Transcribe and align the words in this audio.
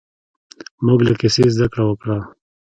موږ 0.85 0.99
له 1.07 1.13
کیسې 1.19 1.43
زده 1.55 1.67
کړه 1.71 1.83
وکړه. 1.87 2.17